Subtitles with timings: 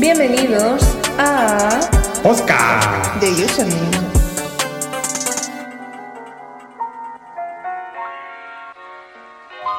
[0.00, 1.80] Bienvenidos a
[2.22, 3.20] Oscar.
[3.20, 4.08] de Username.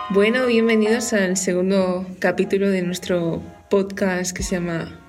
[0.09, 4.99] Bueno, bienvenidos al segundo capítulo de nuestro podcast que se llama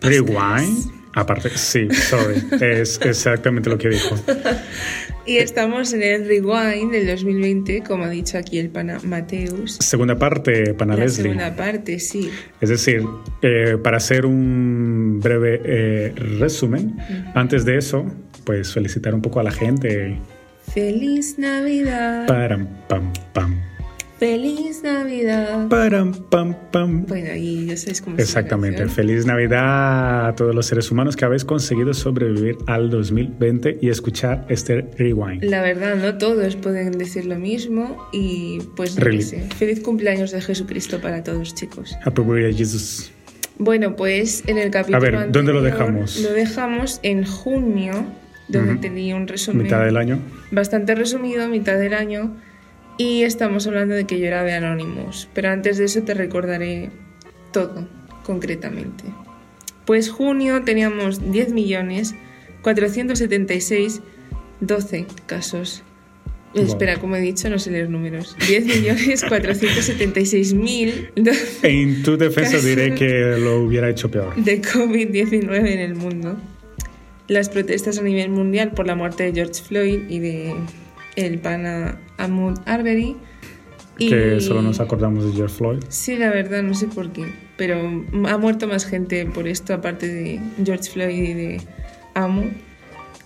[0.00, 0.90] Rewind.
[1.14, 2.42] Aparte, sí, sorry.
[2.60, 4.16] es exactamente lo que dijo.
[5.26, 9.76] Y estamos en el Rewind del 2020, como ha dicho aquí el pana Mateus.
[9.80, 11.24] Segunda parte, pana La Leslie.
[11.24, 12.30] segunda parte, sí.
[12.60, 13.02] Es decir,
[13.42, 16.96] eh, para hacer un breve eh, resumen,
[17.34, 18.06] antes de eso,
[18.44, 20.16] pues felicitar un poco a la gente.
[20.72, 22.28] Feliz Navidad.
[22.28, 23.65] Param, pam, pam.
[24.18, 25.68] Feliz Navidad.
[25.68, 27.04] Param, pam, pam.
[27.06, 28.86] Bueno, y ya sabéis cómo Exactamente.
[28.88, 34.46] Feliz Navidad a todos los seres humanos que habéis conseguido sobrevivir al 2020 y escuchar
[34.48, 35.44] este rewind.
[35.44, 39.22] La verdad, no todos pueden decir lo mismo y pues no Really.
[39.22, 39.40] sé.
[39.56, 41.94] Feliz cumpleaños de Jesucristo para todos, chicos.
[42.02, 43.12] Happy birthday, Jesus.
[43.58, 46.20] Bueno, pues en el capítulo ver, ¿dónde lo dejamos?
[46.22, 48.06] Lo dejamos en junio,
[48.48, 50.20] donde tenía un resumen Mitad del año.
[50.50, 52.34] bastante resumido, mitad del año,
[52.98, 56.90] y estamos hablando de que yo era de Anonymous, pero antes de eso te recordaré
[57.52, 57.86] todo,
[58.24, 59.04] concretamente.
[59.84, 62.14] Pues junio teníamos 10 millones
[62.62, 64.00] 476
[64.60, 65.82] 12 casos.
[66.54, 66.64] Wow.
[66.64, 68.34] Espera, como he dicho, no sé leer números.
[68.48, 74.34] 10 millones 476 mil 12 En tu defensa diré que lo hubiera hecho peor.
[74.36, 76.36] de COVID-19 en el mundo.
[77.28, 80.54] Las protestas a nivel mundial por la muerte de George Floyd y de
[81.16, 83.16] el pana Ahmaud Arbery.
[83.98, 85.78] Y- Que solo nos acordamos de George Floyd.
[85.88, 87.32] Sí, la verdad, no sé por qué.
[87.56, 87.80] Pero
[88.28, 91.60] ha muerto más gente por esto, aparte de George Floyd y de
[92.14, 92.44] Amo.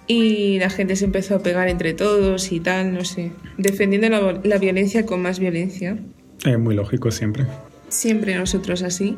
[0.07, 3.31] Y la gente se empezó a pegar entre todos y tal, no sé.
[3.59, 5.99] Defendiendo la, la violencia con más violencia.
[6.45, 7.47] Eh, muy lógico siempre.
[7.89, 9.17] Siempre nosotros así.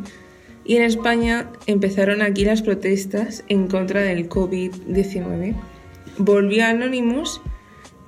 [0.64, 5.54] Y en España empezaron aquí las protestas en contra del COVID-19.
[6.18, 7.40] Volvió Anonymous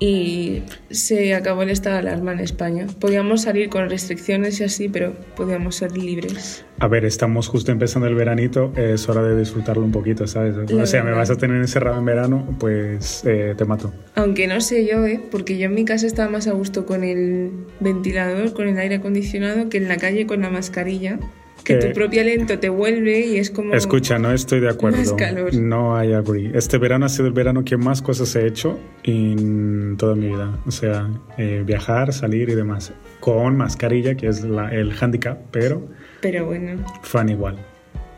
[0.07, 2.87] y se acabó el estado de alarma en España.
[3.01, 6.63] Podíamos salir con restricciones y así, pero podíamos ser libres.
[6.79, 10.57] A ver, estamos justo empezando el veranito, es hora de disfrutarlo un poquito, ¿sabes?
[10.57, 13.95] La o sea, me vas a tener encerrado en verano, pues eh, te mato.
[14.15, 15.23] Aunque no sé yo, ¿eh?
[15.31, 18.97] porque yo en mi casa estaba más a gusto con el ventilador, con el aire
[18.97, 21.19] acondicionado, que en la calle con la mascarilla.
[21.65, 23.73] Que tu propio aliento te vuelve y es como...
[23.75, 25.17] Escucha, no estoy de acuerdo.
[25.17, 25.55] calor.
[25.55, 26.51] No hay agree.
[26.55, 30.59] Este verano ha sido el verano que más cosas he hecho en toda mi vida.
[30.67, 31.09] O sea,
[31.39, 32.93] eh, viajar, salir y demás.
[33.21, 35.89] Con mascarilla, que es la- el handicap, pero
[36.21, 37.57] Pero bueno, fan igual.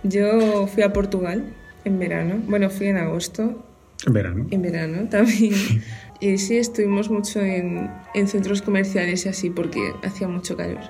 [0.03, 1.45] yo fui a Portugal
[1.85, 2.41] en verano.
[2.49, 3.65] Bueno, fui en agosto,
[4.07, 4.47] En verano.
[4.51, 5.53] en verano también.
[6.19, 10.81] Y sí, estuvimos mucho en, en centros comerciales y así porque hacía mucho calor.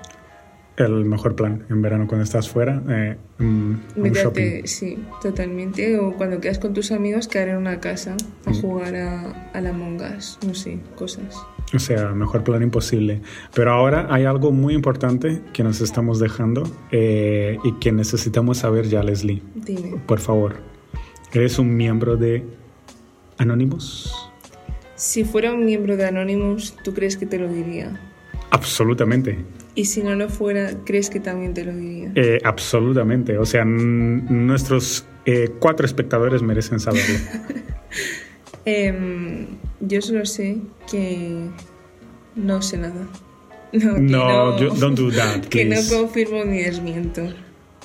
[0.77, 3.81] El mejor plan en verano cuando estás fuera, eh, un
[4.13, 4.61] shopping.
[4.65, 5.97] Sí, totalmente.
[5.99, 8.15] O cuando quedas con tus amigos, quedar en una casa
[8.45, 8.61] a Mm.
[8.61, 11.35] jugar a, a la mongas, no sé, cosas.
[11.73, 13.21] O sea, mejor plan imposible.
[13.55, 18.87] Pero ahora hay algo muy importante que nos estamos dejando eh, y que necesitamos saber
[18.87, 19.41] ya, Leslie.
[19.55, 19.97] Dime.
[20.05, 20.57] Por favor,
[21.33, 22.43] ¿eres un miembro de
[23.39, 24.13] Anonymous?
[24.95, 27.99] Si fuera un miembro de Anonymous, ¿tú crees que te lo diría?
[28.51, 29.39] Absolutamente.
[29.77, 32.11] Y si no lo fuera, ¿crees que también te lo diría?
[32.15, 33.37] Eh, absolutamente.
[33.37, 37.15] O sea, nuestros eh, cuatro espectadores merecen saberlo.
[38.65, 39.45] Em,
[39.79, 40.57] yo solo sé
[40.91, 41.45] que
[42.35, 43.07] no sé nada.
[43.71, 47.21] No, No, you- don't do that, Que no confirmo ni desmiento.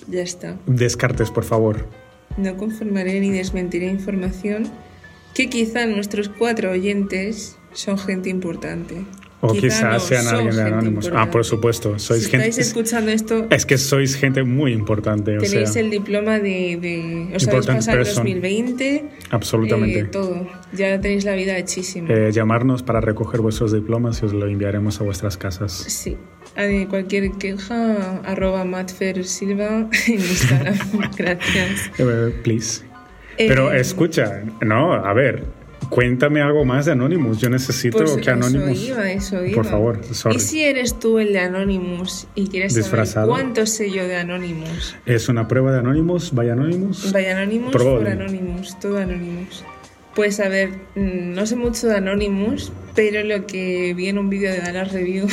[0.09, 0.57] Ya está.
[0.67, 1.87] Descartes, por favor.
[2.39, 4.65] No confirmaré ni desmentiré información
[5.35, 9.05] que quizá nuestros cuatro oyentes son gente importante.
[9.45, 11.11] O Quizá quizás no, sean alguien de Anonymous.
[11.13, 11.99] Ah, por supuesto.
[11.99, 12.47] Sois si gente.
[12.49, 15.37] estáis escuchando esto, Es que sois gente muy importante.
[15.37, 16.79] O tenéis sea, el diploma de...
[16.81, 18.25] de os habéis pasado el person.
[18.25, 19.05] 2020.
[19.31, 19.99] absolutamente.
[19.99, 20.47] eh, todo.
[20.73, 22.09] Ya tenéis la vida hechísima.
[22.09, 25.73] Eh, llamarnos para recoger vuestros diplomas y os lo enviaremos a vuestras casas.
[25.73, 26.17] Sí.
[26.89, 30.77] Cualquier queja, arroba matfersilva en Instagram.
[31.19, 31.91] Gracias.
[31.99, 32.83] Eh, please.
[33.37, 35.43] Pero Eh, escucha, no, a ver,
[35.93, 37.39] cuéntame algo más de Anonymous.
[37.39, 38.71] Yo necesito Pues que Anonymous.
[38.79, 39.55] Eso iba, eso iba.
[39.55, 40.37] Por favor, sorry.
[40.37, 43.29] ¿Y si eres tú el de Anonymous y quieres Disfrazado.
[43.29, 44.97] saber cuánto sé yo de Anonymous?
[45.07, 47.13] Es una prueba de Anonymous, vaya Anonymous.
[47.13, 49.65] Vaya Anonymous por Anonymous, todo Anonymous.
[50.15, 54.29] Pues a ver, mm, no sé mucho de Anonymous, pero lo que vi en un
[54.29, 55.27] vídeo de Dallas Review.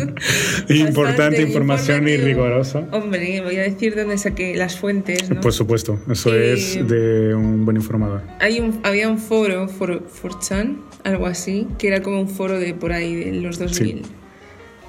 [0.68, 2.86] Importante información y rigurosa.
[2.92, 5.40] Hombre, voy a decir dónde saqué las fuentes, ¿no?
[5.40, 8.22] Por supuesto, eso Eh, es de un buen informador.
[8.40, 12.92] Hay un, había un foro, 4chan, algo así, que era como un foro de por
[12.92, 14.02] ahí, de los 2000.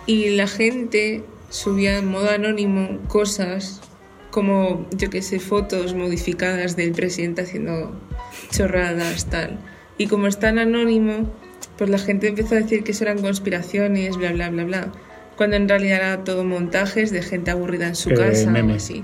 [0.06, 3.82] Y la gente subía en modo anónimo cosas
[4.32, 7.92] como, yo que sé, fotos modificadas del presidente haciendo
[8.52, 9.60] chorradas, tal.
[9.98, 11.32] Y como es tan anónimo,
[11.78, 14.92] pues la gente empezó a decir que eso eran conspiraciones, bla, bla, bla, bla.
[15.36, 18.74] Cuando en realidad era todo montajes de gente aburrida en su Eh, casa o meme.
[18.76, 19.04] así.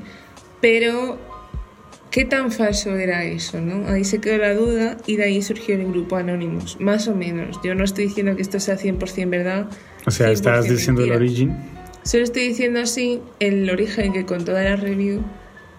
[0.62, 1.20] Pero,
[2.12, 3.88] ¿qué tan falso era eso, no?
[3.88, 7.60] Ahí se quedó la duda y de ahí surgió el grupo Anonymous, más o menos.
[7.64, 9.68] Yo no estoy diciendo que esto sea 100% verdad.
[10.06, 11.56] O sea, 100% estás diciendo el origen.
[12.04, 15.24] Solo estoy diciendo así el origen que con toda la review,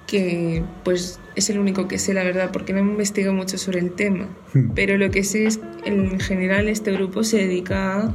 [0.07, 3.93] que pues es el único que sé la verdad, porque no investigo mucho sobre el
[3.93, 4.29] tema.
[4.53, 4.71] Hmm.
[4.75, 8.15] Pero lo que sé es en general este grupo se dedica a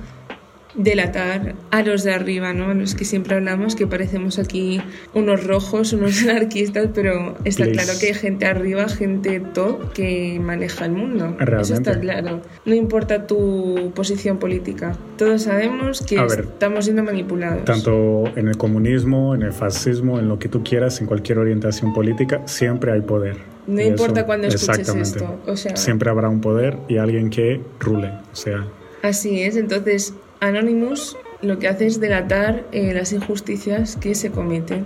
[0.76, 2.66] delatar a los de arriba, ¿no?
[2.70, 4.80] A los que siempre hablamos, que parecemos aquí
[5.14, 10.86] unos rojos, unos anarquistas, pero está claro que hay gente arriba, gente top que maneja
[10.86, 11.36] el mundo.
[11.60, 12.42] Eso está claro.
[12.66, 14.96] No importa tu posición política.
[15.18, 17.66] Todos sabemos que ver, estamos siendo manipulados.
[17.66, 21.94] Tanto en el comunismo, en el fascismo, en lo que tú quieras, en cualquier orientación
[21.94, 23.38] política, siempre hay poder.
[23.68, 27.30] No Y importa eso- cuándo escuches esto, o sea- Siempre habrá un poder y alguien
[27.30, 28.12] que rule.
[28.32, 28.66] O sea,
[29.02, 34.86] Así es, entonces Anonymous lo que hace es delatar eh, las injusticias que se cometen.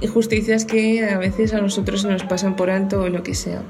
[0.00, 3.62] Injusticias que a veces a nosotros nos pasan por alto o lo que sea.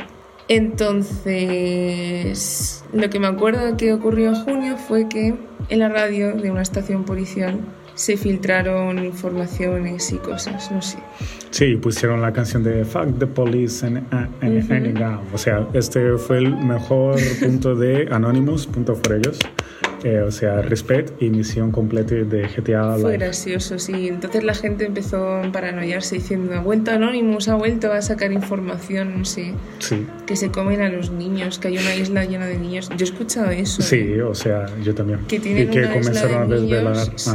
[1.48, 5.34] Entonces, lo que me acuerdo que ocurrió en junio fue que
[5.68, 7.58] en la radio de una estación policial
[7.94, 10.98] se filtraron informaciones y cosas, no sé.
[11.50, 14.72] sí, pusieron la canción de Fuck the Police and, and- Ujú.
[14.72, 15.20] and now.
[15.34, 19.38] O sea, este fue el mejor punto de Anonymous, punto por ellos.
[20.04, 23.18] Eh, o sea, Respect y misión completa de GTA Fue Live.
[23.24, 24.08] gracioso, sí.
[24.08, 29.24] Entonces la gente empezó a paranoiarse diciendo, ha vuelto Anonymous, ha vuelto a sacar información,
[29.24, 32.88] sé, Sí, que se comen a los niños, que hay una isla llena de niños.
[32.90, 33.82] Yo he escuchado eso.
[33.82, 35.20] sí, o sea, yo también.
[35.26, 36.94] Que tienen y que una isla comenzaron a de desvelar.
[36.94, 37.30] niños, sí,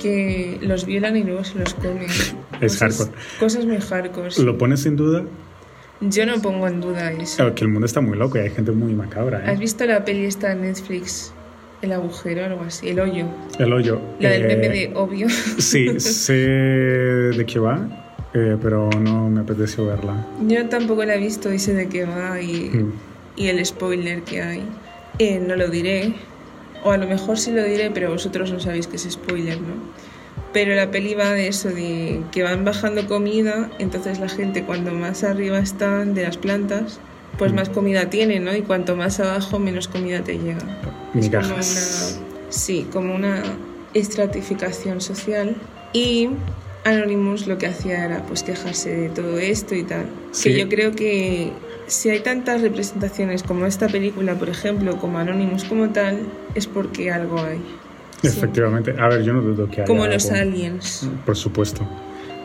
[0.00, 2.06] que los violan y luego se los comen.
[2.60, 3.10] Es cosas, hardcore.
[3.40, 4.30] Cosas muy hardcore.
[4.30, 4.42] sí.
[4.42, 5.24] ¿Lo pones en duda?
[6.00, 7.46] Yo no pongo en duda eso.
[7.46, 9.38] Eh, Que el mundo está muy loco y hay gente muy macabra.
[9.46, 9.50] ¿eh?
[9.52, 11.32] ¿Has visto la peli esta en Netflix?
[11.82, 13.26] El agujero algo así, el hoyo.
[13.58, 14.00] El hoyo.
[14.20, 15.26] La del eh, meme de obvio.
[15.58, 17.86] Sí, sé de qué va,
[18.34, 20.24] eh, pero no me apeteció verla.
[20.46, 22.92] Yo tampoco la he visto y sé de qué va y, Mm.
[23.36, 24.62] y el spoiler que hay.
[25.18, 26.14] Eh, no lo diré,
[26.84, 29.74] o a lo mejor sí lo diré, pero vosotros no sabéis que es spoiler, ¿no?
[30.52, 34.92] Pero la peli va de eso, de que van bajando comida, entonces la gente cuando
[34.92, 37.00] más arriba están de las plantas,
[37.38, 38.54] pues más comida tienen, ¿no?
[38.54, 40.60] Y cuanto más abajo, menos comida te llega.
[41.14, 42.20] Migajas.
[42.48, 43.42] sí, como una
[43.94, 45.56] estratificación social.
[45.92, 46.30] Y
[46.84, 50.06] Anonymous lo que hacía era pues quejarse de todo esto y tal.
[50.32, 50.50] Sí.
[50.50, 51.52] Que yo creo que
[51.86, 56.20] si hay tantas representaciones como esta película, por ejemplo, como Anonymous como tal,
[56.54, 57.60] es porque algo hay.
[58.22, 58.28] Sí.
[58.28, 58.94] Efectivamente.
[58.98, 61.08] A ver, yo no dudo que haya Como los aliens.
[61.26, 61.86] Por supuesto.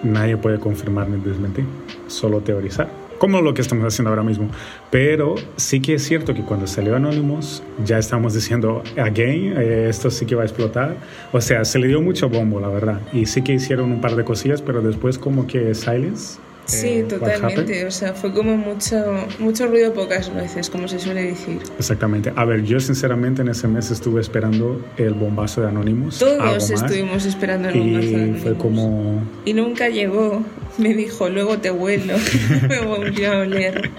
[0.04, 1.66] Nadie puede confirmar ni desmentir,
[2.08, 2.88] solo teorizar.
[3.18, 4.50] Como lo que estamos haciendo ahora mismo.
[4.92, 10.12] Pero sí que es cierto que cuando salió Anonymous, ya estamos diciendo, again, eh, esto
[10.12, 10.98] sí que va a explotar.
[11.32, 13.02] O sea, se le dio mucho bombo, la verdad.
[13.14, 16.40] Y sí que hicieron un par de cosillas, pero después como que silence.
[16.68, 17.86] Sí, eh, totalmente.
[17.86, 18.98] O sea, fue como mucho,
[19.40, 21.60] mucho ruido pocas veces, como se suele decir.
[21.78, 22.32] Exactamente.
[22.36, 26.20] A ver, yo sinceramente en ese mes estuve esperando el bombazo de Anonymous.
[26.20, 28.44] Todos estuvimos esperando el bombazo de Y Anonymous.
[28.44, 29.24] fue como...
[29.46, 30.44] Y nunca llegó.
[30.78, 32.16] Me dijo, luego te vuelo.
[32.70, 33.90] Me volvió a oler.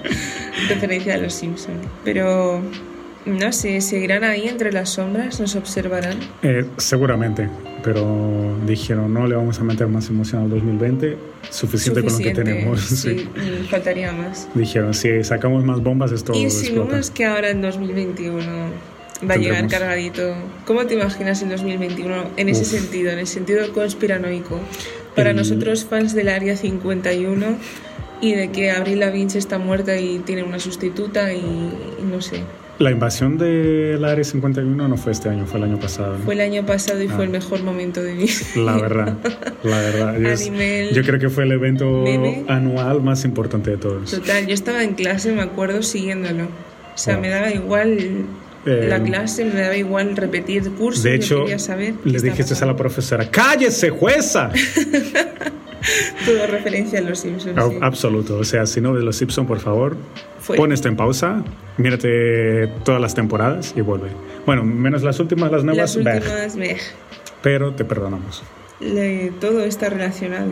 [0.68, 1.78] Referencia a los Simpsons.
[2.04, 2.60] Pero,
[3.26, 6.18] no sé, seguirán ahí entre las sombras, nos observarán.
[6.42, 7.48] Eh, seguramente,
[7.82, 11.16] pero dijeron no le vamos a meter más emoción al 2020,
[11.50, 12.80] suficiente, con lo que Suficiente, tenemos.
[12.88, 13.28] Sí, sí.
[13.70, 14.48] faltaría más.
[14.54, 18.42] Dijeron si sacamos más bombas esto y insinuas que ahora en 2021
[19.28, 20.34] va a llegar cargadito.
[20.64, 22.68] ¿Cómo te imaginas el 2021 en ese Uf.
[22.82, 24.58] sentido, en el sentido conspiranoico?
[25.16, 27.46] Para El- nosotros, fans del Área 51
[28.20, 32.42] y de que Avril Lavigne está muerta y tiene una sustituta y, y no sé.
[32.78, 36.16] La invasión del Área 51 no fue este año, fue el año pasado.
[36.16, 36.24] ¿no?
[36.24, 37.12] Fue el año pasado y Ah.
[37.16, 38.34] fue el mejor momento de mi vida.
[38.56, 39.16] La verdad,
[39.64, 40.16] la verdad.
[40.20, 42.44] Yo, es- yo creo que fue el evento meme.
[42.46, 44.10] anual más importante de todos.
[44.12, 46.44] Total, yo estaba en clase, me acuerdo, siguiéndolo.
[46.44, 48.26] O sea, me daba igual
[48.66, 51.02] Eh, la clase, me daba igual repetir cursos.
[51.02, 54.50] De yo hecho, quería saber qué le estaba dijiste a la profesora, cállese, jueza.
[56.26, 57.54] Todo referencia a los Simpsons.
[57.70, 57.78] Sí.
[57.80, 58.38] Absoluto.
[58.38, 59.96] O sea, si no ves Los Simpson, por favor,
[60.40, 60.56] Fue.
[60.56, 61.42] pon esto en pausa,
[61.76, 64.08] mírate todas las temporadas y vuelve.
[64.46, 66.76] Bueno, menos las últimas, las nuevas, Las últimas, meh,
[67.42, 68.42] pero te perdonamos.
[68.80, 70.48] le- todo está relacionado.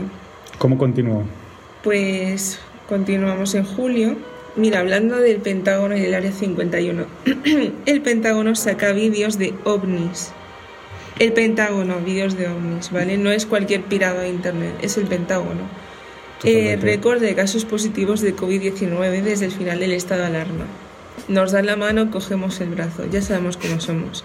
[0.59, 1.25] ¿Cómo continuó?
[1.83, 4.17] Pues continuamos en julio.
[4.57, 7.05] Mira, hablando del Pentágono y del Área 51,
[7.87, 10.33] el Pentágono saca vídeos de ovnis.
[11.19, 13.17] El Pentágono, vídeos de ovnis, ¿vale?
[13.17, 15.63] No es cualquier pirado de internet, es el Pentágono.
[16.45, 20.67] Eh, récord de casos positivos de COVID-19 desde el final del estado de alarma.
[21.29, 24.25] Nos dan la mano, cogemos el brazo, ya sabemos cómo somos.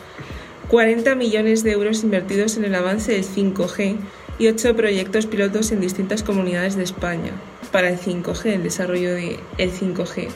[0.68, 3.96] 40 millones de euros invertidos en el avance del 5G
[4.38, 7.32] y 8 proyectos pilotos en distintas comunidades de España
[7.72, 10.28] para el 5G, el desarrollo del el 5G.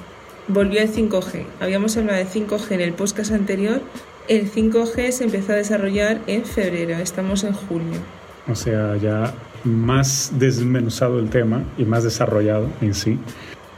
[0.48, 1.46] Volvió el 5G.
[1.60, 3.82] Habíamos hablado de 5G en el podcast anterior.
[4.28, 8.00] El 5G se empezó a desarrollar en febrero, estamos en julio.
[8.48, 13.20] O sea, ya más desmenuzado el tema y más desarrollado en sí.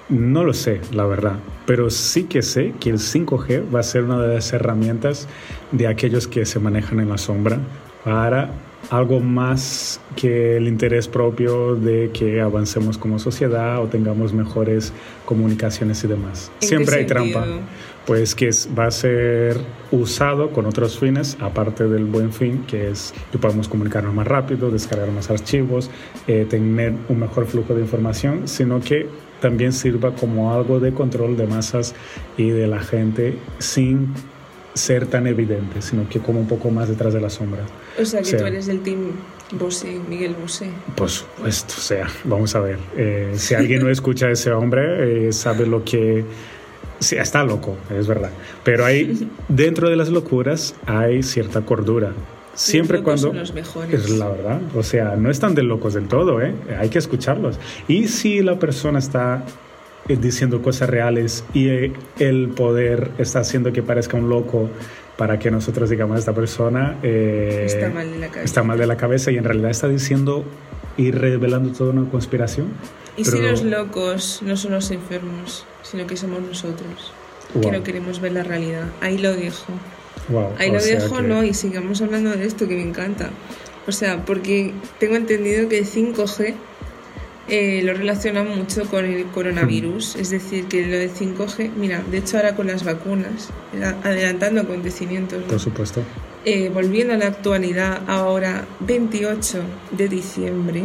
[0.07, 1.35] No lo sé, la verdad,
[1.65, 5.27] pero sí que sé que el 5G va a ser una de las herramientas
[5.73, 7.59] de aquellos que se manejan en la sombra
[8.05, 8.51] para
[8.89, 14.93] algo más que el interés propio de que avancemos como sociedad o tengamos mejores
[15.25, 16.51] comunicaciones y demás.
[16.59, 17.45] Siempre hay trampa,
[18.07, 19.57] pues que va a ser
[19.91, 24.71] usado con otros fines, aparte del buen fin, que es que podamos comunicarnos más rápido,
[24.71, 25.89] descargar más archivos,
[26.25, 29.07] eh, tener un mejor flujo de información, sino que
[29.41, 31.93] también sirva como algo de control de masas
[32.37, 34.13] y de la gente sin
[34.73, 37.63] ser tan evidente, sino que como un poco más detrás de la sombra.
[37.99, 39.11] O sea, que tú eres del team
[39.51, 40.69] Bosé, Miguel Bosé.
[40.95, 42.77] Por supuesto, o sea, vamos a ver.
[42.95, 46.23] Eh, si alguien no escucha a ese hombre, eh, sabe lo que...
[46.99, 48.31] Sí, está loco, es verdad.
[48.63, 52.13] Pero hay, dentro de las locuras hay cierta cordura.
[52.53, 53.27] Siempre cuando...
[53.27, 54.05] Son los mejores.
[54.05, 54.61] Es la verdad.
[54.75, 56.55] O sea, no están de locos del todo, ¿eh?
[56.79, 57.59] Hay que escucharlos.
[57.87, 59.43] Y si la persona está
[60.07, 61.69] eh, diciendo cosas reales y
[62.17, 64.69] el poder está haciendo que parezca un loco
[65.17, 68.45] para que nosotros digamos esta persona eh, está, mal de la cabeza.
[68.45, 70.45] está mal de la cabeza y en realidad está diciendo
[70.95, 72.67] y revelando toda una conspiración.
[73.17, 77.11] Y si los locos no son los enfermos, sino que somos nosotros,
[77.61, 78.85] que no queremos ver la realidad.
[79.01, 79.73] Ahí lo dejo.
[80.57, 83.31] Ahí lo dejo, no, y sigamos hablando de esto que me encanta.
[83.87, 86.53] O sea, porque tengo entendido que el 5G
[87.49, 92.17] eh, lo relacionan mucho con el coronavirus, es decir, que lo de 5G, mira, de
[92.17, 93.49] hecho ahora con las vacunas,
[94.03, 95.43] adelantando acontecimientos.
[95.43, 96.03] Por supuesto.
[96.43, 100.83] Eh, volviendo a la actualidad, ahora 28 de diciembre,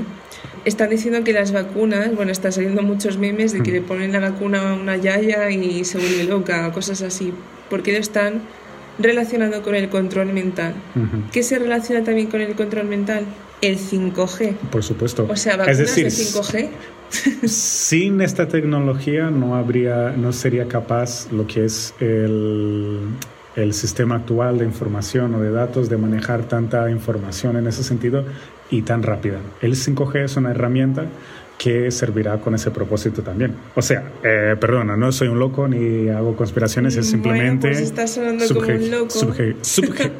[0.64, 4.20] están diciendo que las vacunas, bueno, están saliendo muchos memes de que le ponen la
[4.20, 7.32] vacuna a una yaya y se vuelve loca, cosas así,
[7.68, 8.42] porque lo están
[8.98, 10.74] relacionando con el control mental.
[11.32, 13.24] ¿Qué se relaciona también con el control mental?
[13.62, 14.56] el 5G.
[14.70, 15.26] Por supuesto.
[15.30, 16.68] O sea, vacunas es decir, de 5G.
[17.48, 22.98] Sin esta tecnología no habría, no sería capaz lo que es el,
[23.54, 28.24] el sistema actual de información o de datos de manejar tanta información en ese sentido
[28.72, 29.38] y tan rápida.
[29.60, 31.06] El 5G es una herramienta
[31.58, 33.54] que servirá con ese propósito también.
[33.76, 38.52] O sea, eh, perdona, no soy un loco ni hago conspiraciones, es simplemente bueno, pues
[38.52, 39.34] como un loco.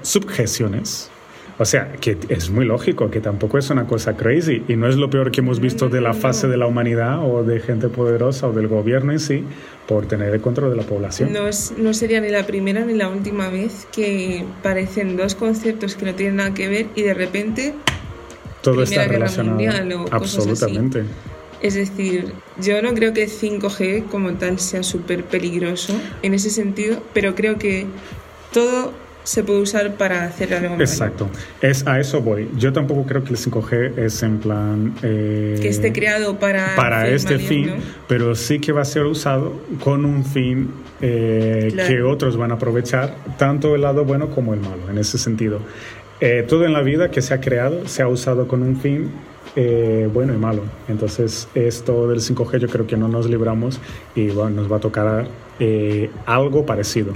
[0.03, 1.11] subjeciones.
[1.59, 4.97] O sea, que es muy lógico, que tampoco es una cosa crazy y no es
[4.97, 8.49] lo peor que hemos visto de la fase de la humanidad o de gente poderosa
[8.49, 9.45] o del gobierno en sí
[9.87, 11.33] por tener el control de la población.
[11.33, 15.95] No, es, no sería ni la primera ni la última vez que parecen dos conceptos
[15.95, 17.75] que no tienen nada que ver y de repente
[18.63, 20.07] todo está relacionado.
[20.11, 21.05] Absolutamente.
[21.61, 27.01] Es decir, yo no creo que 5G como tal sea súper peligroso en ese sentido,
[27.15, 27.87] pero creo que
[28.53, 28.93] todo
[29.25, 32.49] se puede usar para hacer algo Exacto, es a eso voy.
[32.57, 34.95] Yo tampoco creo que el 5G es en plan...
[35.03, 36.75] Eh, que esté creado para...
[36.75, 37.71] Para este fin,
[38.09, 42.55] pero sí que va a ser usado con un fin eh, que otros van a
[42.55, 45.61] aprovechar, tanto el lado bueno como el malo, en ese sentido.
[46.25, 49.11] Eh, todo en la vida que se ha creado se ha usado con un fin
[50.15, 50.63] bueno y malo.
[50.89, 53.81] Entonces, esto del 5G yo creo que no nos libramos
[54.15, 55.27] y bueno, nos va a tocar
[56.25, 57.13] algo parecido.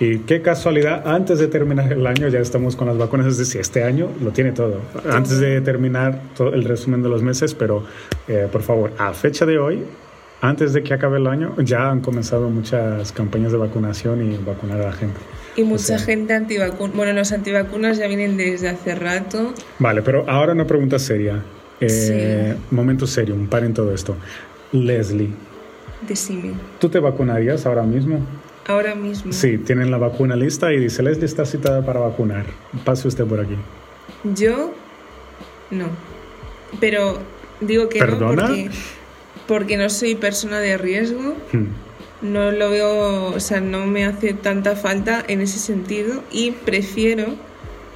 [0.00, 3.60] Y qué casualidad, antes de terminar el año ya estamos con las vacunas, es decir,
[3.60, 4.80] este año lo tiene todo.
[5.10, 7.82] Antes de terminar todo el resumen de los meses, pero
[8.28, 9.82] eh, por favor, a fecha de hoy,
[10.40, 14.80] antes de que acabe el año, ya han comenzado muchas campañas de vacunación y vacunar
[14.80, 15.18] a la gente.
[15.58, 16.92] Y mucha gente antivacuna.
[16.94, 19.52] Bueno, los antivacunas ya vienen desde hace rato.
[19.80, 21.42] Vale, pero ahora una pregunta seria.
[21.80, 24.16] Eh, momento serio, un par en todo esto.
[24.70, 25.30] Leslie.
[26.06, 26.52] Decime.
[26.78, 28.24] ¿Tú te vacunarías ahora mismo?
[28.68, 29.32] Ahora mismo.
[29.32, 32.46] Sí, tienen la vacuna lista y dice, Leslie está citada para vacunar.
[32.84, 33.56] Pase usted por aquí.
[34.36, 34.72] Yo,
[35.72, 35.86] no.
[36.78, 37.18] Pero
[37.60, 38.70] digo que no porque,
[39.48, 41.34] porque, no soy persona de riesgo.
[41.52, 41.87] Hmm.
[42.20, 47.36] No lo veo, o sea, no me hace tanta falta en ese sentido y prefiero,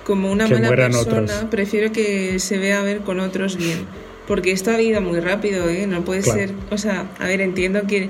[0.04, 3.86] como una mala persona, prefiero que se vea a ver con otros bien.
[4.28, 5.86] Porque esto ha ido muy rápido, ¿eh?
[5.88, 8.08] No puede ser, o sea, a ver, entiendo que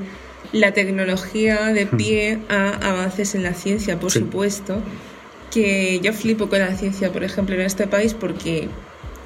[0.53, 4.83] la tecnología de pie a avances en la ciencia, por supuesto,
[5.51, 8.69] que yo flipo con la ciencia, por ejemplo, en este país porque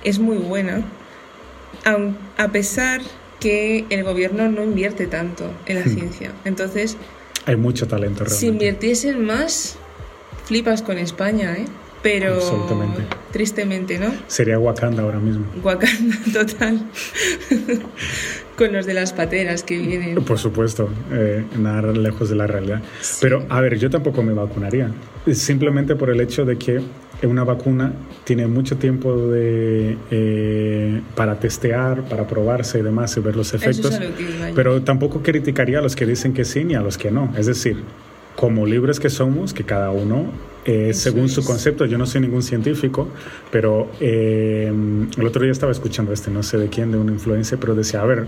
[0.04, 0.84] es muy buena,
[2.36, 3.00] a pesar
[3.40, 5.94] que el gobierno no invierte tanto en la Hmm.
[5.94, 6.32] ciencia.
[6.44, 6.96] Entonces,
[7.44, 8.66] Hay mucho talento si realmente.
[8.66, 9.76] invirtiesen más,
[10.46, 11.64] flipas con España, ¿eh?
[12.06, 13.02] Pero Absolutamente.
[13.32, 14.06] tristemente, ¿no?
[14.28, 15.44] Sería Wakanda ahora mismo.
[15.64, 16.86] Wakanda total.
[18.56, 20.14] con los de las pateras que vienen.
[20.22, 22.80] Por supuesto, eh, nada lejos de la realidad.
[23.20, 24.92] Pero, a ver, yo tampoco me vacunaría.
[25.32, 26.80] Simplemente por el hecho de que
[27.24, 33.34] una vacuna tiene mucho tiempo de, eh, para testear, para probarse y demás y ver
[33.34, 33.94] los Eso efectos.
[33.94, 34.54] es iba yo.
[34.54, 37.34] Pero tampoco criticaría a los que dicen que sí ni a los que no.
[37.36, 37.82] Es decir,
[38.36, 40.26] como libres que somos, que cada uno,
[40.66, 43.08] eh, según su concepto, yo no soy ningún científico,
[43.52, 44.66] pero eh,
[45.16, 48.02] el otro día estaba escuchando este, no sé de quién, de una influencia, pero decía,
[48.02, 48.26] a ver,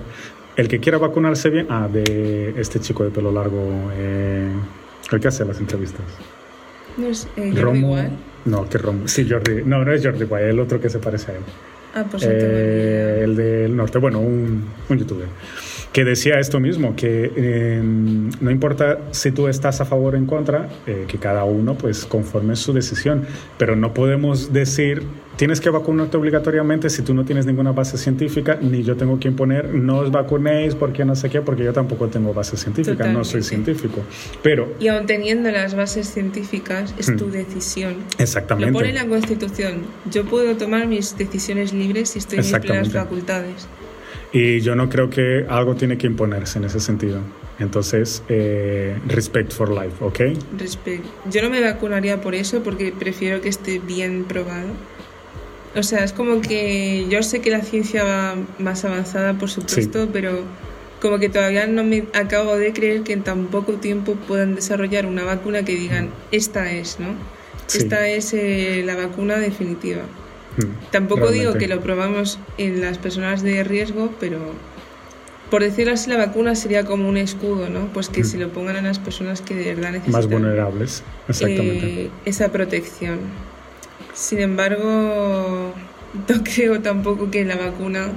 [0.56, 4.52] el que quiera vacunarse bien, ah, de este chico de pelo largo, eh,
[5.10, 6.04] el que hace las entrevistas.
[6.96, 7.96] No es eh, Jordi Romo.
[8.44, 9.08] No, que Romo.
[9.08, 9.64] Sí, Jordi.
[9.64, 11.42] No, no es Jordi Wild, el otro que se parece a él.
[11.94, 15.26] Ah, pues el del norte, bueno, un, un youtuber,
[15.92, 20.26] que decía esto mismo, que eh, no importa si tú estás a favor o en
[20.26, 23.24] contra, eh, que cada uno pues conforme su decisión,
[23.56, 25.02] pero no podemos decir
[25.36, 29.28] tienes que vacunarte obligatoriamente si tú no tienes ninguna base científica, ni yo tengo que
[29.28, 33.22] imponer no os vacunéis porque no sé qué, porque yo tampoco tengo base científica, no
[33.24, 33.74] soy Totalmente.
[33.74, 34.02] científico,
[34.42, 37.16] pero Y aun teniendo las bases científicas, es Hmm.
[37.16, 37.94] tu decisión.
[38.18, 38.72] exactamente.
[38.72, 39.82] Lo pone la Constitución.
[40.10, 43.68] Yo puedo tomar mis decisiones libres si estoy en mis plenas facultades.
[44.32, 47.20] Y yo no creo que algo tiene que imponerse en ese sentido.
[47.58, 50.20] Entonces, eh, respect for life, ¿ok?
[50.58, 54.68] Respe- Yo no me vacunaría por eso porque prefiero que esté bien probado.
[55.74, 60.08] O sea, es como que yo sé que la ciencia va más avanzada, por supuesto,
[60.12, 60.42] pero
[61.00, 65.06] como que todavía no me acabo de creer que en tan poco tiempo puedan desarrollar
[65.06, 67.08] una vacuna que digan, esta es, ¿no?
[67.66, 67.78] Sí.
[67.78, 70.02] Esta es eh, la vacuna definitiva.
[70.58, 74.38] Mm, Tampoco digo que lo probamos en las personas de riesgo, pero
[75.50, 77.86] por decirlo así, la vacuna sería como un escudo, ¿no?
[77.94, 78.26] Pues que Mm.
[78.26, 81.86] se lo pongan a las personas que de verdad necesitan Más vulnerables, exactamente.
[82.04, 83.18] eh, esa protección.
[84.14, 85.72] Sin embargo,
[86.28, 88.08] no creo tampoco que la vacuna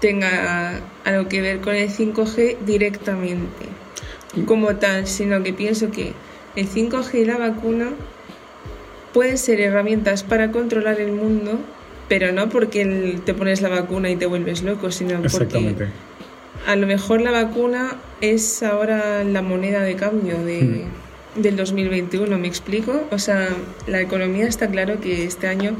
[0.00, 3.66] tenga algo que ver con el 5G directamente,
[4.46, 6.12] como tal, sino que pienso que
[6.56, 7.90] el 5G y la vacuna
[9.18, 11.58] pueden ser herramientas para controlar el mundo,
[12.08, 15.74] pero no porque te pones la vacuna y te vuelves loco, sino porque
[16.64, 20.84] a lo mejor la vacuna es ahora la moneda de cambio de,
[21.34, 23.08] del 2021, ¿me explico?
[23.10, 23.48] O sea,
[23.88, 25.74] la economía está claro que este año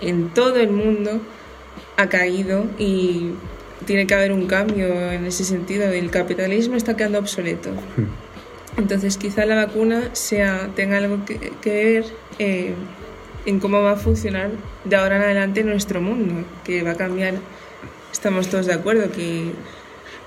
[0.00, 1.20] en todo el mundo
[1.98, 3.32] ha caído y
[3.84, 5.90] tiene que haber un cambio en ese sentido.
[5.90, 7.68] El capitalismo está quedando obsoleto.
[7.70, 8.27] Mm.
[8.78, 12.04] Entonces quizá la vacuna sea, tenga algo que, que ver
[12.38, 12.74] eh,
[13.44, 14.50] en cómo va a funcionar
[14.84, 17.34] de ahora en adelante nuestro mundo, que va a cambiar.
[18.12, 19.52] Estamos todos de acuerdo que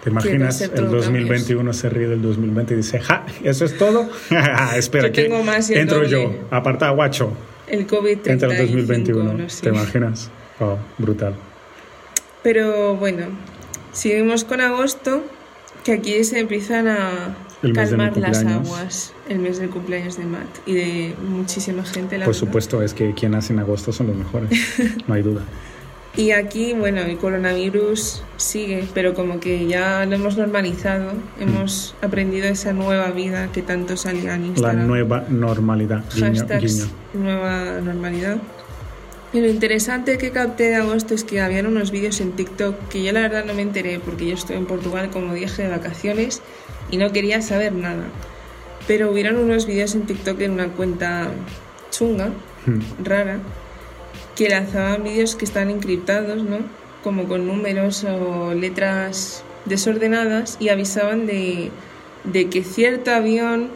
[0.03, 4.09] ¿Te imaginas el todo 2021 se ríe del 2020 y dice, ja, eso es todo?
[4.75, 6.09] Espera, Yo que tengo más el entro doble.
[6.09, 7.33] yo, aparta guacho,
[7.67, 9.33] el COVID-35, entra el 2021.
[9.33, 9.61] no sé.
[9.61, 10.31] ¿Te imaginas?
[10.59, 11.35] Wow, brutal.
[12.41, 13.27] Pero bueno,
[13.91, 15.23] seguimos con agosto,
[15.83, 19.13] que aquí se empiezan a El calmar las aguas.
[19.30, 22.47] El mes del cumpleaños de Matt y de muchísima gente, la Por verdad.
[22.47, 24.50] supuesto, es que quien nace en agosto son los mejores,
[25.08, 25.41] no hay duda.
[26.15, 32.47] Y aquí, bueno, el coronavirus sigue, pero como que ya lo hemos normalizado, hemos aprendido
[32.47, 36.86] esa nueva vida que tanto salía en La nueva normalidad, guiño, guiño.
[37.13, 38.38] nueva normalidad.
[39.34, 43.02] Y lo interesante que capté de agosto es que habían unos vídeos en TikTok que
[43.02, 46.41] yo la verdad no me enteré porque yo estoy en Portugal como dije de vacaciones
[46.91, 48.04] y no quería saber nada.
[48.88, 51.30] Pero hubieron unos vídeos en TikTok en una cuenta
[51.89, 52.30] chunga,
[52.65, 53.04] Mm.
[53.04, 53.39] rara,
[54.36, 56.60] que lanzaban vídeos que están encriptados, ¿no?
[57.04, 61.71] Como con números o letras desordenadas y avisaban de,
[62.23, 63.69] de que cierto avión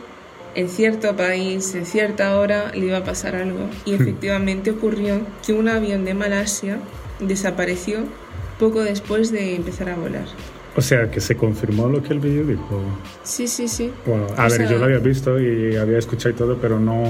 [0.53, 3.69] en cierto país, en cierta hora, le iba a pasar algo.
[3.85, 6.77] Y efectivamente ocurrió que un avión de Malasia
[7.19, 8.05] desapareció
[8.59, 10.25] poco después de empezar a volar.
[10.77, 12.81] O sea, que se confirmó lo que el vídeo dijo.
[13.23, 13.91] Sí, sí, sí.
[14.05, 14.25] Wow.
[14.37, 17.03] A O ver, sea- yo lo había visto y había escuchado y todo, pero no,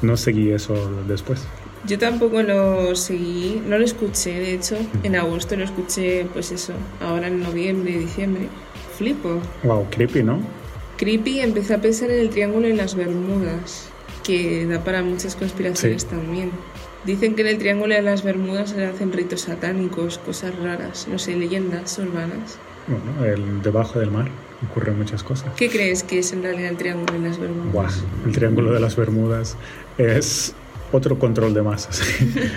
[0.00, 0.74] no seguí eso
[1.06, 1.42] después.
[1.86, 6.72] Yo tampoco lo seguí, no lo escuché, de hecho, en agosto lo escuché, pues eso,
[7.00, 8.48] ahora en noviembre, diciembre.
[8.96, 9.40] Flipo.
[9.64, 10.38] Wow, creepy, ¿no?
[10.96, 13.88] Creepy, empecé a pensar en el triángulo en las Bermudas,
[14.22, 16.08] que da para muchas conspiraciones Sí.
[16.08, 16.50] también.
[17.04, 21.18] Dicen que en el triángulo de las Bermudas se hacen ritos satánicos, cosas raras, no
[21.18, 22.58] sé, leyendas urbanas.
[22.86, 24.28] Bueno, el, debajo del mar
[24.68, 25.52] ocurren muchas cosas.
[25.56, 27.72] ¿Qué crees que es en realidad el triángulo de las Bermudas?
[27.72, 27.90] Buah,
[28.26, 29.56] el Triángulo de las Bermudas
[29.98, 30.54] es
[30.92, 32.02] otro control de masas.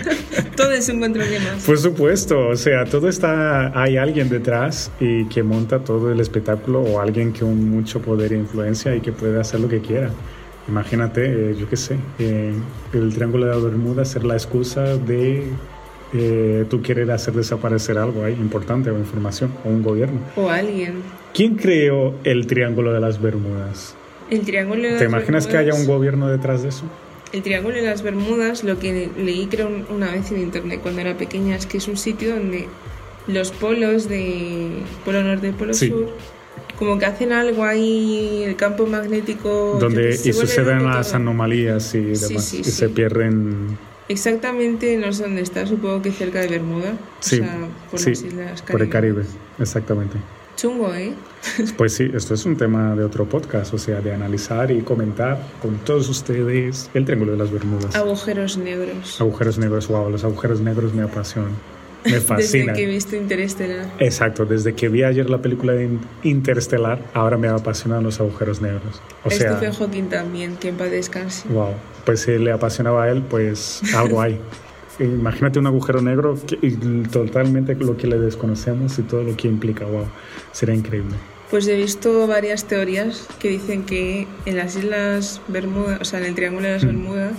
[0.56, 1.64] todo es un control de masas.
[1.64, 6.80] Por supuesto, o sea, todo está, hay alguien detrás y que monta todo el espectáculo
[6.82, 10.10] o alguien con mucho poder e influencia y que puede hacer lo que quiera.
[10.68, 12.52] Imagínate, eh, yo qué sé, eh,
[12.92, 15.48] el Triángulo de la Bermuda ser la excusa de
[16.12, 20.20] eh, tú querer hacer desaparecer algo ahí importante o información o un gobierno.
[20.36, 21.02] O alguien.
[21.34, 23.94] ¿Quién creó el Triángulo de las Bermudas?
[24.30, 26.84] El Triángulo de las ¿Te imaginas que haya un Bermudas- gobierno detrás de eso?
[27.32, 31.00] El Triángulo de las Bermudas, lo que leí creo un- una vez en internet cuando
[31.00, 32.68] era pequeña, es que es un sitio donde
[33.26, 34.68] los polos de
[35.04, 35.88] Polo Norte y Polo Sí.
[35.88, 36.08] Sur,
[36.78, 39.76] como que hacen algo ahí, el campo magnético...
[39.80, 41.16] Donde se y suceden las todo.
[41.16, 42.20] anomalías y demás.
[42.20, 43.76] Sí, sí, y se pierden.
[44.08, 47.58] Exactamente, no sé dónde está, supongo que cerca de Bermuda, Sí, o sea,
[47.90, 49.24] por sí, las Islas por el Caribe,
[49.58, 50.18] exactamente.
[50.56, 51.12] Chungo, ¿eh?
[51.76, 55.38] Pues sí, esto es un tema de otro podcast, o sea, de analizar y comentar
[55.60, 57.94] con todos ustedes el Triángulo de las Bermudas.
[57.94, 59.20] Agujeros negros.
[59.20, 61.52] Agujeros negros, wow, los agujeros negros me apasionan,
[62.06, 62.74] me Desde fascinan.
[62.76, 63.86] que he visto Interestelar.
[63.98, 68.60] Exacto, desde que vi ayer la película de In- Interestelar, ahora me apasionan los agujeros
[68.60, 69.00] negros.
[69.24, 71.48] O A sea, Stephen Hawking también, que en paz descanse.
[71.48, 74.38] wow, pues si le apasionaba a él, pues algo hay.
[74.98, 76.70] Imagínate un agujero negro que, y
[77.02, 80.06] totalmente lo que le desconocemos y todo lo que implica, wow,
[80.52, 81.14] sería increíble.
[81.50, 86.24] Pues he visto varias teorías que dicen que en las Islas Bermudas, o sea, en
[86.26, 86.86] el Triángulo de las Mm.
[86.86, 87.32] Bermudas,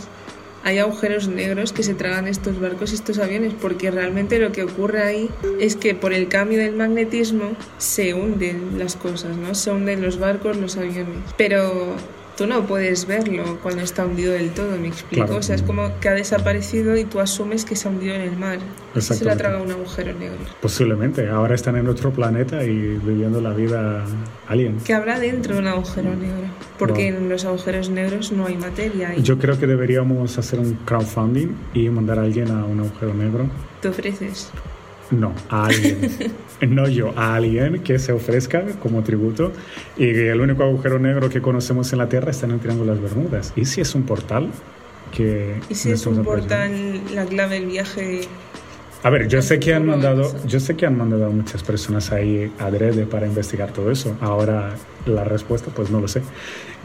[0.64, 4.64] hay agujeros negros que se tragan estos barcos y estos aviones, porque realmente lo que
[4.64, 9.56] ocurre ahí es que por el cambio del magnetismo se hunden las cosas, ¿no?
[9.56, 11.18] Se hunden los barcos, los aviones.
[11.38, 11.96] Pero
[12.38, 15.26] tú no puedes verlo cuando está hundido del todo, me explico.
[15.26, 15.40] Claro.
[15.40, 18.22] O sea, es como que ha desaparecido y tú asumes que se ha hundido en
[18.22, 18.60] el mar.
[18.60, 19.38] Se lo ha Exactamente.
[19.44, 20.38] tragado un agujero negro.
[20.62, 24.06] Posiblemente, ahora están en otro planeta y viviendo la vida
[24.48, 24.78] alien.
[24.86, 26.48] que habrá dentro de un agujero negro?
[26.80, 27.18] Porque No.
[27.18, 29.14] en los agujeros negros no hay materia.
[29.18, 33.14] Y Yo creo que deberíamos hacer un crowdfunding y mandar a alguien a un agujero
[33.14, 33.50] negro.
[33.82, 34.50] te ofreces.
[35.12, 36.34] No, a alguien.
[36.62, 39.54] no yo, a alguien que se ofrezca como tributo.
[39.98, 43.02] Y el único agujero negro que conocemos en la Tierra está en el Triángulo de
[43.02, 43.54] las Bermudas.
[43.56, 44.50] ¿Y si es un portal?
[45.12, 48.22] Que Y si es un portal, la clave del viaje.
[49.04, 51.64] A ver, yo sé que han ¿Cómo mandado, yo sé que han mandado a muchas
[51.64, 54.18] personas ahí adrede para investigar todo eso.
[54.20, 54.72] Ahora
[55.06, 56.24] la respuesta, pues no lo sé.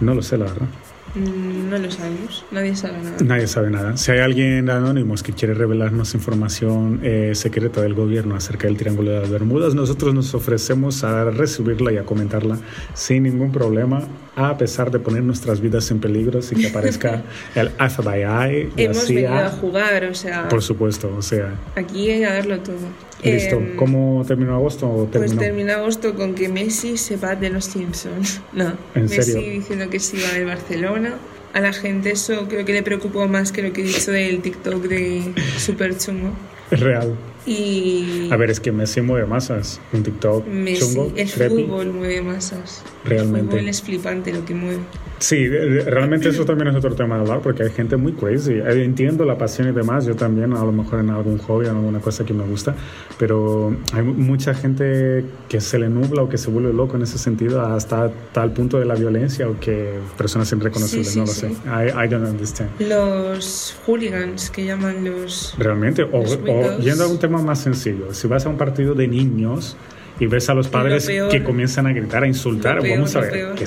[0.00, 0.68] No lo sé, la verdad.
[1.14, 2.44] Mm, No lo sabemos.
[2.50, 3.16] Nadie sabe nada.
[3.24, 3.96] Nadie sabe nada.
[3.96, 9.10] Si hay alguien anónimos que quiere revelarnos información eh, secreta del gobierno acerca del Triángulo
[9.12, 12.58] de las Bermudas, nosotros nos ofrecemos a recibirla y a comentarla
[12.94, 14.02] sin ningún problema,
[14.36, 17.22] a pesar de poner nuestras vidas en peligro y que aparezca
[17.54, 21.14] el FBI, la Hemos venido a CIA, jugar, o sea, por supuesto.
[21.16, 22.78] O sea, aquí hay que darlo todo.
[23.22, 23.56] Listo.
[23.56, 25.72] Em, ¿Cómo terminó agosto o Pues terminó?
[25.74, 28.40] agosto con que Messi se va de los Simpsons.
[28.52, 29.50] No, ¿En Messi serio?
[29.52, 31.14] diciendo que se iba del Barcelona.
[31.52, 34.40] A la gente eso creo que le preocupó más que lo que he dicho del
[34.40, 36.30] TikTok de Super Chungo.
[36.70, 37.14] Es real.
[37.46, 39.80] Y A ver, es que Messi mueve masas.
[39.92, 41.64] Un TikTok Messi, chungo, el creepy.
[41.64, 42.82] fútbol mueve masas.
[43.04, 43.40] Realmente.
[43.40, 44.80] El fútbol es flipante lo que mueve.
[45.18, 48.54] Sí, realmente eso también es otro tema de hablar porque hay gente muy crazy.
[48.54, 51.76] Eh, Entiendo la pasión y demás, yo también a lo mejor en algún hobby, en
[51.76, 52.74] alguna cosa que me gusta,
[53.18, 57.02] pero hay mu- mucha gente que se le nubla o que se vuelve loco en
[57.02, 61.26] ese sentido hasta tal punto de la violencia o que personas irreconocibles, Sí, sí, no
[61.26, 61.40] lo sí.
[61.40, 61.46] sé.
[61.66, 62.70] I, I don't understand.
[62.80, 65.54] Los hooligans que llaman los...
[65.56, 66.84] Realmente, o, Los o Windows.
[66.84, 69.76] yendo a un tema más sencillo, si vas a un partido de niños
[70.20, 73.16] y ves a los padres peor- que comienzan a gritar, a insultar, lo peor, vamos
[73.16, 73.64] a lo ver, que,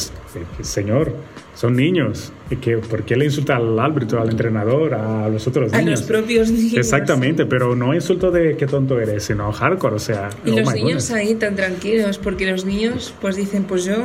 [0.57, 1.13] que- señor,
[1.55, 5.73] son niños, y que, ¿por qué le insulta al árbitro, al entrenador, a los otros
[5.73, 6.01] A niños?
[6.01, 6.73] los propios niños.
[6.75, 10.73] Exactamente, pero no insulto de qué tonto eres, sino hardcore, o sea, Y oh los
[10.73, 11.11] niños goodness.
[11.11, 13.95] ahí tan tranquilos, porque los niños pues dicen, pues yo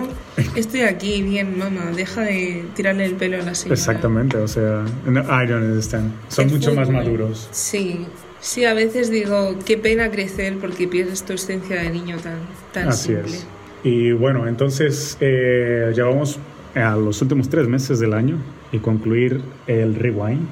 [0.57, 3.75] estoy aquí bien, mamá, deja de tirarle el pelo a la señora.
[3.75, 6.13] Exactamente, o sea, no, I don't understand.
[6.29, 7.05] Son El mucho más fútbol.
[7.05, 7.49] maduros.
[7.51, 8.07] Sí,
[8.41, 12.39] sí, a veces digo, qué pena crecer porque pierdes tu esencia de niño tan,
[12.73, 13.37] tan Así simple.
[13.37, 13.47] es.
[13.83, 16.39] Y bueno, entonces eh, llevamos
[16.75, 18.37] a los últimos tres meses del año
[18.73, 20.47] y concluir el rewind.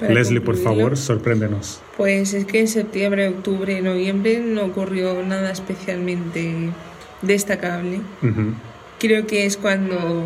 [0.00, 1.80] Para Leslie, por favor, sorpréndenos.
[1.96, 6.70] Pues es que en septiembre, octubre, noviembre no ocurrió nada especialmente
[7.22, 8.00] destacable.
[8.20, 8.54] Ujú.
[8.98, 10.24] Creo que es cuando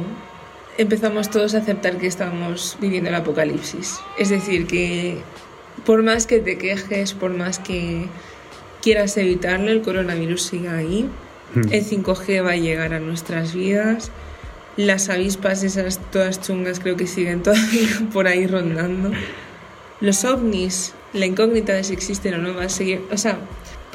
[0.79, 3.99] empezamos todos a aceptar que estamos viviendo el apocalipsis.
[4.19, 5.19] Es decir, que
[5.85, 8.07] por más que te quejes, por más que
[8.83, 11.09] quieras evitarlo, el coronavirus sigue ahí.
[11.55, 11.73] Mm.
[11.73, 14.11] El 5G va a llegar a nuestras vidas.
[14.77, 19.11] Las avispas esas todas chungas creo que siguen todavía por ahí rondando.
[20.01, 23.01] Los ovnis, la incógnita de si existen o no va a seguir.
[23.11, 23.39] O sea,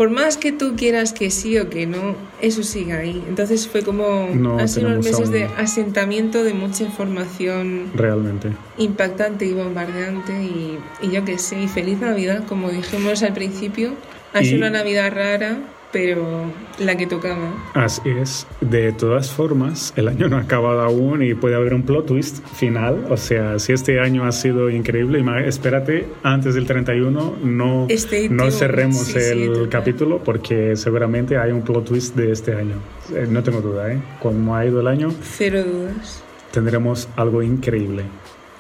[0.01, 3.23] por más que tú quieras que sí o que no, eso sigue ahí.
[3.29, 8.49] Entonces fue como No han sido unos meses de asentamiento de mucha información Realmente.
[8.79, 13.91] impactante y bombardeante y, y yo qué sé, y feliz Navidad, como dijimos al principio.
[14.33, 15.59] Ha Y- sido una Navidad rara,
[15.91, 16.25] pero
[16.79, 17.53] la que tocaba.
[17.73, 18.47] Así es.
[18.61, 22.45] De todas formas, el año no ha acabado aún y puede haber un plot twist
[22.55, 23.05] final.
[23.09, 27.87] O sea, si este año ha sido increíble, espérate, antes del 31 no,
[28.29, 29.69] no cerremos Sí, sí, el total.
[29.69, 32.75] capítulo porque seguramente hay un plot twist de este año.
[33.13, 33.99] Eh, no tengo duda, ¿eh?
[34.21, 36.23] Como ha ido el año, Cero dudas.
[36.51, 38.03] tendremos algo increíble.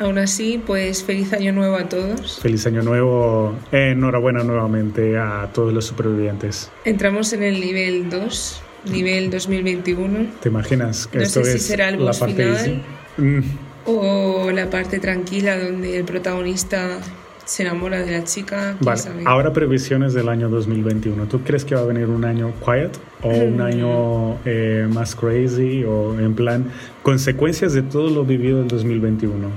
[0.01, 2.39] Aún así, pues feliz año nuevo a todos.
[2.41, 3.53] Feliz año nuevo.
[3.71, 6.71] Enhorabuena nuevamente a todos los supervivientes.
[6.85, 8.61] Entramos en el nivel 2,
[8.91, 12.55] nivel 2021, ¿Te imaginas que No esto sé si es será el la parte final.
[12.57, 12.81] easy?
[13.17, 13.41] Mm,
[13.85, 16.97] o la parte tranquila donde el protagonista
[17.45, 18.77] se enamora de la chica.
[18.79, 19.23] Vale, sabe.
[19.25, 21.25] ahora previsiones del año 2021.
[21.27, 23.61] ¿Tú crees que va a venir un año quiet o un Mm.
[23.61, 26.71] año eh, más crazy o en plan
[27.03, 29.47] consecuencias de todo lo vivido del 2021?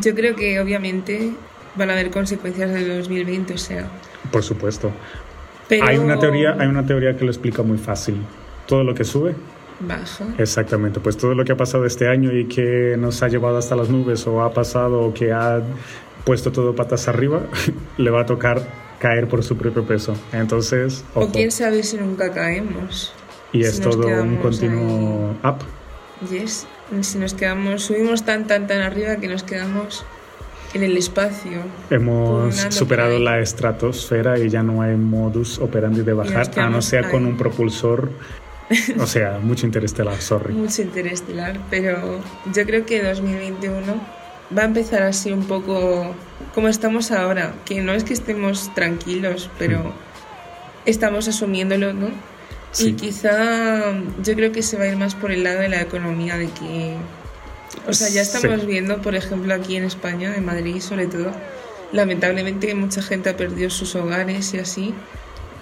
[0.00, 1.32] Yo creo que obviamente
[1.74, 3.88] van a haber consecuencias del 2020, o sea.
[4.30, 4.90] Por supuesto.
[5.68, 8.16] Pero Hay una teoría, hay una teoría que lo explica muy fácil.
[8.66, 9.34] Todo lo que sube,
[9.80, 10.24] baja.
[10.38, 13.76] exactamente, pues todo lo que ha pasado este año y que nos ha llevado hasta
[13.76, 15.62] las nubes o ha pasado o que ha
[16.24, 17.42] puesto todo patas arriba,
[17.96, 18.62] le va a tocar
[18.98, 20.14] caer por su propio peso.
[20.32, 21.32] Entonces, O ojo.
[21.32, 23.12] quién sabe si nunca caemos.
[23.52, 25.58] y si es todo un continuo up.
[26.30, 26.66] Yes.
[27.02, 30.04] Si nos quedamos, subimos tan tan tan arriba que nos quedamos
[30.74, 31.62] en el espacio.
[31.90, 37.10] Hemos superado la estratosfera y ya no hay modus operandi de bajar, a no ser
[37.10, 38.10] con un propulsor.
[38.98, 40.54] O sea, mucho interestelar, sorry.
[40.54, 42.20] Mucho interestelar, pero
[42.52, 44.18] yo creo que 2021
[44.56, 46.14] va a empezar así un poco
[46.54, 49.92] como estamos ahora, que no es que estemos tranquilos, pero Mm.
[50.86, 52.08] estamos asumiéndolo, ¿no?
[52.72, 52.88] Sí.
[52.88, 55.80] Y quizá yo creo que se va a ir más por el lado de la
[55.80, 56.94] economía, de que,
[57.86, 58.66] o sea, ya estamos Sí.
[58.66, 61.32] viendo, por ejemplo, aquí en España, en Madrid sobre todo,
[61.92, 64.94] lamentablemente mucha gente ha perdido sus hogares y así,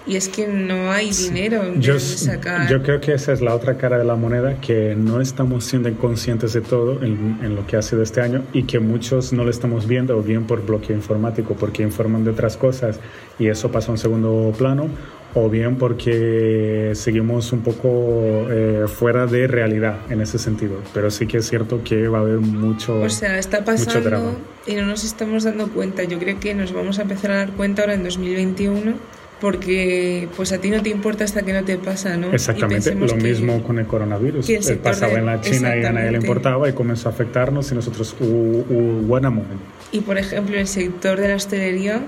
[0.05, 2.69] y es que no hay dinero de Yo, sacar.
[2.69, 5.93] yo creo que esa es la otra cara de la moneda, que no estamos siendo
[5.97, 9.43] conscientes de todo en, en lo que ha sido este año y que muchos no
[9.43, 12.99] lo estamos viendo, o bien por bloqueo informático, porque informan de otras cosas
[13.39, 14.87] y eso pasa a un segundo plano,
[15.33, 20.75] o bien porque seguimos un poco eh, fuera de realidad en ese sentido.
[20.93, 22.99] Pero sí que es cierto que va a haber mucho...
[23.01, 24.35] O sea, está pasando
[24.65, 26.03] y no nos estamos dando cuenta.
[26.03, 28.93] Yo creo que nos vamos a empezar a dar cuenta ahora en 2021
[29.39, 32.33] porque pues a ti no te importa hasta que no te pasa, ¿no?
[32.33, 34.49] Exactamente, lo mismo con el coronavirus.
[34.49, 37.11] el Eh, pasaba de- en la China y a nadie le importaba y comenzó a
[37.11, 39.61] afectarnos y nosotros, uh, uh, what a moment.
[39.91, 42.01] Y por ejemplo, el sector de la hostelería,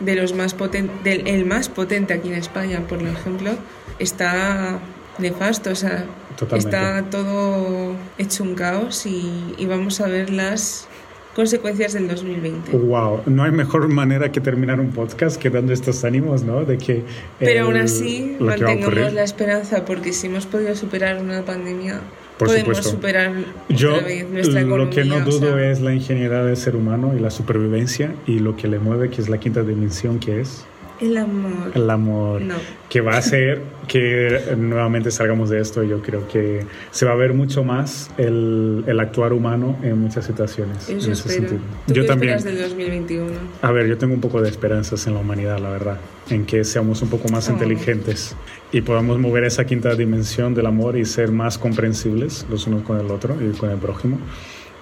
[0.00, 3.50] de los más poten- del el más potente aquí en España, por ejemplo,
[3.98, 4.78] está
[5.18, 6.04] nefasto, o sea,
[6.36, 6.76] Totalmente.
[6.76, 10.88] está todo hecho un caos y, y vamos a ver las
[11.36, 12.76] consecuencias del 2020.
[12.76, 16.64] Wow, no hay mejor manera que terminar un podcast que dando estos ánimos, ¿no?
[16.64, 17.04] De que.
[17.38, 22.00] Pero el- aún así, mantengamos la esperanza, porque si hemos podido superar una pandemia,
[22.38, 22.90] Por podemos supuesto.
[22.90, 23.32] superar
[23.68, 26.74] Yo otra vez nuestra lo que no o dudo sea, es la ingeniería del ser
[26.74, 30.40] humano y la supervivencia y lo que le mueve, que es la quinta dimensión, que
[30.40, 30.64] es
[31.04, 31.70] el amor.
[31.74, 32.54] el amor, No.
[32.88, 35.82] que va a hacer que nuevamente salgamos de esto.
[35.82, 40.24] Yo creo que se va a ver mucho más el, el actuar humano en muchas
[40.24, 40.88] situaciones.
[40.88, 41.60] Eso en ese sentido.
[41.86, 42.42] ¿Tú Yo qué también.
[42.42, 43.26] del 2021?
[43.62, 45.98] A ver, yo tengo un poco de esperanzas en la humanidad, la verdad,
[46.30, 47.52] en que seamos un poco más Oh.
[47.52, 48.34] inteligentes
[48.72, 52.98] y podamos mover esa quinta dimensión del amor y ser más comprensibles los unos con
[52.98, 54.18] el otro y con el prójimo.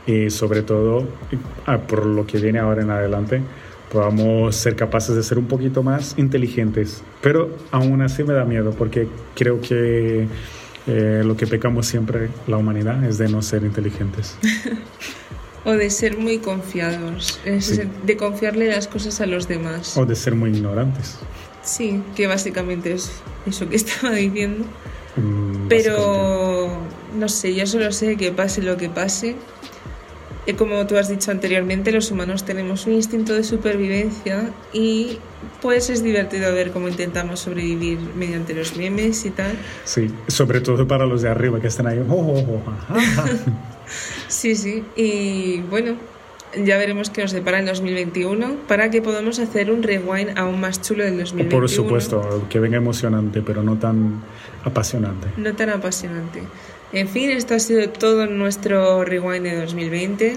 [0.06, 1.06] Y sobre todo,
[1.66, 3.40] ah, por lo que viene ahora en adelante,
[3.92, 7.02] podamos ser capaces de ser un poquito más inteligentes.
[7.20, 10.26] Pero aún así me da miedo porque creo que
[10.86, 14.36] eh, lo que pecamos siempre la humanidad es de no ser inteligentes.
[15.64, 17.82] O de ser muy confiados, Sí.
[18.04, 19.96] de confiarle las cosas a los demás.
[19.96, 21.18] O de ser muy ignorantes.
[21.62, 23.12] Sí, que básicamente es
[23.46, 24.64] eso que estaba diciendo.
[25.14, 25.68] Mm.
[25.68, 26.76] Pero
[27.16, 29.36] no sé, yo solo sé que pase lo que pase.
[30.44, 35.18] Y como tú has dicho anteriormente, los humanos tenemos un instinto de supervivencia y
[35.60, 39.52] pues es divertido ver cómo intentamos sobrevivir mediante los memes y tal.
[39.84, 42.00] Sí, sobre todo para los de arriba que están ahí.
[42.08, 43.24] "Oh, oh, oh, ajá, ajá".
[44.26, 44.82] Sí, sí.
[44.96, 45.94] Y bueno,
[46.64, 50.82] ya veremos qué nos depara en 2021 para que podamos hacer un rewind aún más
[50.82, 51.50] chulo del 2021.
[51.60, 54.22] Por supuesto, que venga emocionante, pero no tan
[54.64, 55.28] apasionante.
[55.36, 56.42] No tan apasionante.
[56.92, 60.36] En fin, esto ha sido todo nuestro rewind de 2020.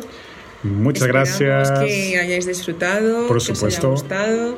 [0.64, 1.80] Muchas Esperamos gracias.
[1.80, 3.92] que hayáis disfrutado, Por que os haya supuesto.
[3.92, 4.58] gustado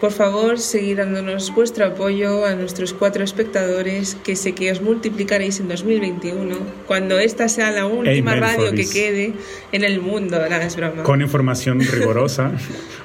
[0.00, 5.58] Por favor, seguid dándonos vuestro apoyo a nuestros cuatro espectadores, que sé que os multiplicaréis
[5.60, 6.54] en 2021,
[6.86, 9.32] cuando esta sea la última Amen radio que quede
[9.72, 10.38] en el mundo.
[10.38, 11.02] Nada, es broma.
[11.02, 12.52] Con información rigurosa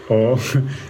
[0.10, 0.38] o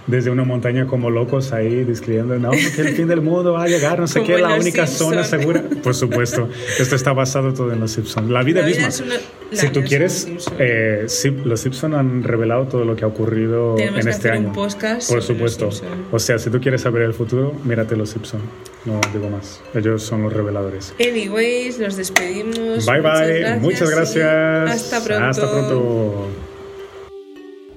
[0.08, 3.68] desde una montaña como locos ahí describiendo, no, que el fin del mundo va a
[3.68, 5.10] llegar, no sé Como qué, la única Simpson.
[5.10, 5.62] zona segura.
[5.84, 6.48] Por supuesto,
[6.80, 8.28] esto está basado todo en los Simpsons.
[8.28, 8.88] La vida La vida misma.
[8.88, 12.64] es una- la si vida tú es quieres, un eh, sí, los Simpsons han revelado
[12.66, 14.54] todo lo que ha ocurrido Tenemos en que este hacer un año.
[14.54, 15.68] podcast Por supuesto.
[15.92, 16.14] Simpson.
[16.14, 18.42] O sea, si tú quieres saber el futuro, mírate los Simpsons.
[18.84, 19.60] No digo más.
[19.74, 20.94] Ellos son los reveladores.
[21.00, 22.86] Anyways, nos despedimos.
[22.86, 23.38] Bye Muchas bye.
[23.40, 24.70] gracias Muchas gracias.
[24.70, 25.24] Hasta pronto.
[25.24, 26.28] Hasta pronto.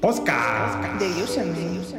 [0.02, 1.00] Podcast.
[1.00, 1.95] De.